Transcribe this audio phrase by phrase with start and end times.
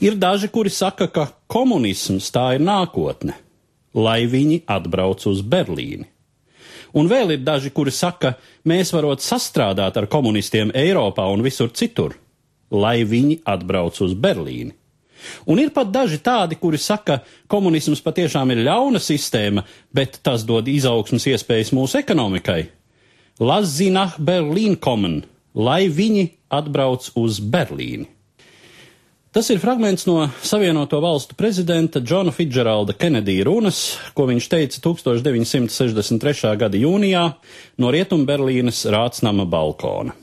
[0.00, 3.34] Ir daži, kuri saka, ka komunisms tā ir nākotne,
[3.98, 6.06] lai viņi atbrauc uz Berlīni.
[6.94, 12.14] Un vēl ir daži, kuri saka, mēs varot sastrādāt ar komunistiem Eiropā un visur citur,
[12.70, 14.70] lai viņi atbrauc uz Berlīni.
[15.50, 17.18] Un ir pat daži tādi, kuri saka,
[17.50, 22.68] komunisms patiešām ir ļauna sistēma, bet tas dod izaugsmas iespējas mūsu ekonomikai.
[23.42, 25.24] Lazinah Berlīn kommen,
[25.58, 28.06] lai viņi atbrauc uz Berlīni.
[29.38, 36.56] Tas ir fragments no Savienoto Valstu prezidenta Džona Fidžeralda Kenedija runas, ko viņš teica 1963.
[36.58, 37.22] gada jūnijā
[37.78, 40.16] no Rietumberlīnes Rācnama balkona.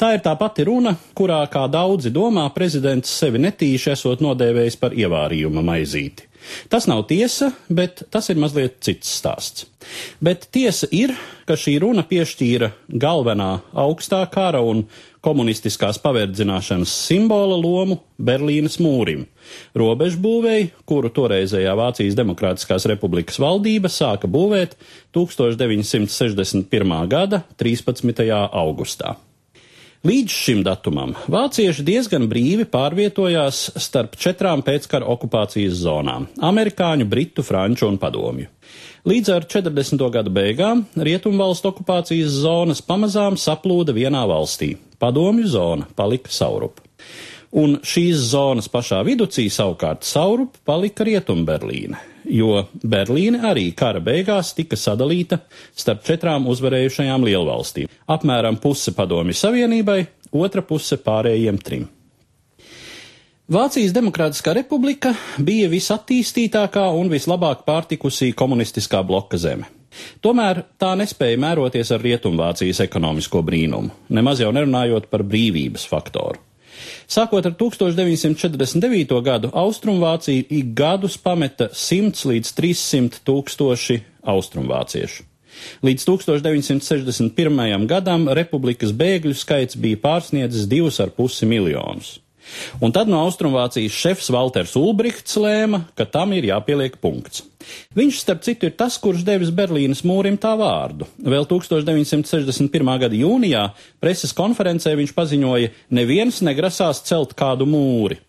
[0.00, 4.96] Tā ir tā pati runa, kurā, kā daudzi domā, prezidents sevi netīši esot nodēvējis par
[4.96, 6.28] ievārījuma maizīti.
[6.68, 9.66] Tas nav tiesa, bet tas ir mazliet cits stāsts.
[10.22, 11.14] Bet tiesa ir,
[11.48, 13.50] ka šī runa piešķīra galvenā
[13.84, 14.84] augstā kara un
[15.24, 19.26] komunistiskās paverdzināšanas simbola lomu Berlīnas mūrim,
[19.76, 24.76] robežu būvēi, kuru toreizējā Vācijas Demokrātiskās republikas valdība sāka būvēt
[25.16, 26.98] 1961.
[27.10, 28.28] gada 13.
[28.52, 29.16] augustā.
[30.06, 37.88] Līdz šim datumam vācieši diezgan brīvi pārvietojās starp četrām pēckara okupācijas zonām- amerikāņu, britu, franču
[37.88, 38.46] un padomju.
[39.10, 40.08] Līdz ar 40.
[40.14, 46.78] gadu beigām rietumvalstu okupācijas zonas pamazām saplūda vienā valstī- padomju zona palika saurup.
[47.50, 51.96] Un šīs zonas pašā viducī savukārt saurup palika Rietumberlīne,
[52.30, 55.40] jo Berlīne arī kara beigās tika sadalīta
[55.76, 57.88] starp četrām uzvarējušajām lielvalstīm.
[58.08, 60.00] Apmēram puse padomju savienībai,
[60.32, 61.88] otra puse pārējiem trim.
[63.48, 69.70] Vācijas Demokrātiskā republika bija visattīstītākā un vislabāk pārtikusī komunistiskā bloka zeme.
[70.20, 76.47] Tomēr tā nespēja mēroties ar Rietumvācijas ekonomisko brīnumu, nemaz jau nerunājot par brīvības faktoru.
[77.08, 79.22] Sākot ar 1949.
[79.24, 85.26] gadu, Austrumvācija ik gadus pameta 100 līdz 300 tūkstoši austrumvāciešu.
[85.82, 87.86] Līdz 1961.
[87.90, 92.18] gadam republikas bēgļu skaits bija pārsniedzis 2,5 miljonus.
[92.84, 97.44] Un tad no Austrumvācijas šefs Walters Ulbrichts lēma, ka tam ir jāpieliek punkts.
[97.96, 101.08] Viņš, starp citu, ir tas, kurš devis Berlīnas mūrim tā vārdu.
[101.20, 102.92] Vēl 1961.
[103.02, 103.64] gada jūnijā
[104.00, 108.20] preses konferencē viņš paziņoja, neviens negrasās celt kādu mūri.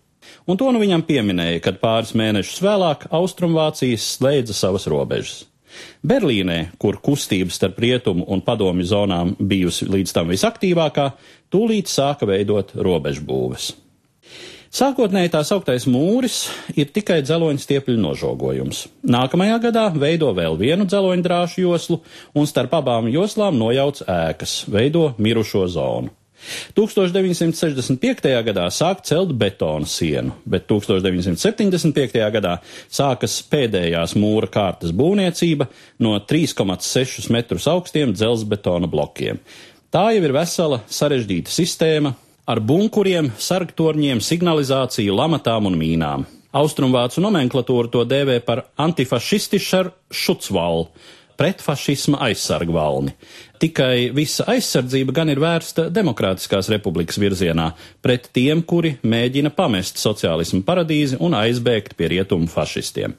[0.50, 5.44] Un to nu viņam pieminēja, kad pāris mēnešus vēlāk Austrumvācijas slēdza savas robežas.
[6.02, 11.12] Berlīnē, kur kustība starp rietumu un padomi zonām bijusi līdz tam visaktīvākā,
[11.54, 13.70] tūlīt sāka veidot robežbūves.
[14.70, 16.44] Sākotnēji tā sauktais mūris
[16.78, 18.84] ir tikai dzeloņstiepļu nožogojums.
[19.02, 21.98] Nākamajā gadā veido vēl vienu dzeloņdrāšu joslu
[22.38, 26.14] un starp abām joslām nojauc ēkas, veido mirušo zonu.
[26.78, 28.30] 1965.
[28.46, 32.22] gadā sāk celt betona sienu, bet 1975.
[32.38, 32.54] gadā
[32.86, 35.66] sākas pēdējās mūra kārtas būvniecība
[36.06, 39.42] no 3,6 metrus augstiem dzelzbetona blokiem.
[39.90, 42.14] Tā jau ir vesela sarežģīta sistēma,
[42.50, 46.26] ar bunkuriem, sargtorņiem, signalizāciju, lamatām un mīnām.
[46.60, 50.88] Austrumvācu nomenklatūra to dēvē par antifašistišar šucvalu,
[51.40, 53.14] pretfašisma aizsargvalni.
[53.62, 57.70] Tikai visa aizsardzība gan ir vērsta demokrātiskās republikas virzienā,
[58.02, 63.14] pret tiem, kuri mēģina pamest sociālismu paradīzi un aizbēgt pie rietumu fašistiem.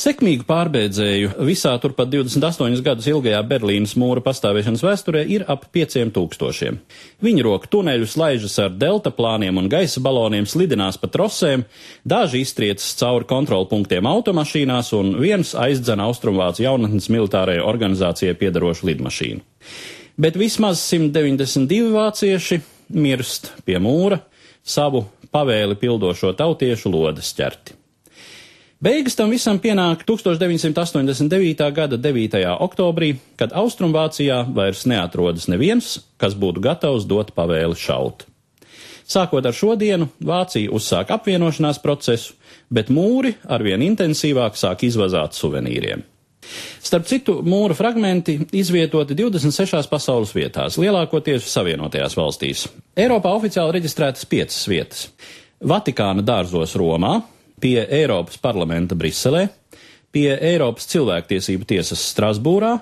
[0.00, 6.78] Sekmīgu pārbēdzēju visā turpat 28 gadus ilgajā Berlīnas mūra pastāvēšanas vēsturē ir ap 5000.
[7.20, 11.66] Viņi rok tuneļus laižas ar delta plāniem un gaisa baloniem, slidinās pa trosēm,
[12.08, 19.44] daži iztriecas cauri kontrolpunktiem automašīnās un viens aizdzen Austrumvācu jaunatnes militārajai organizācijai piedarošu lidmašīnu.
[20.20, 22.62] Bet vismaz 192 vācieši
[22.96, 24.22] mirst pie mūra
[24.64, 27.79] savu pavēli pildošo tautiešu lodes ķerti.
[28.80, 31.66] Beigas tam visam pienāk 1989.
[31.76, 32.36] gada 9.
[32.64, 38.24] oktobrī, kad Austrumvācijā vairs neatrodas neviens, kas būtu gatavs dot pavēli šaut.
[39.04, 42.32] Sākot ar šo dienu, Vācija uzsāk apvienošanās procesu,
[42.72, 46.00] bet mūri arvien intensīvāk sāk izvazāt suvenīriem.
[46.80, 52.64] Starp citu, mūra fragmenti izvietoti 26 pasaules vietās, lielākoties Savienotajās valstīs.
[52.96, 55.04] Eiropā oficiāli reģistrētas piecas vietas-
[55.74, 57.18] Vatikāna dārzos Romā,
[57.60, 59.46] pie Eiropas parlamenta Briselē,
[60.12, 62.76] pie Eiropas cilvēktiesību tiesas Strasbūrā,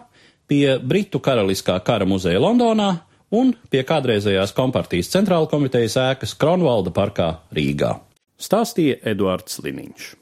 [0.49, 2.93] pie Britu Karaliskā kara muzeja Londonā
[3.35, 7.99] un pie kādreizējās kompartijas centrāla komitejas ēkas Kronvalda parkā Rīgā.
[8.39, 10.13] Stāstīja Eduards Liniņš.